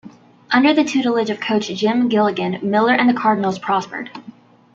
Under 0.49 0.73
the 0.73 0.83
tutelage 0.83 1.29
of 1.29 1.39
Coach 1.39 1.67
Jim 1.67 2.09
Gilligan, 2.09 2.57
Millar 2.63 2.95
and 2.95 3.07
the 3.07 3.13
Cardinals 3.13 3.59
prospered. 3.59 4.09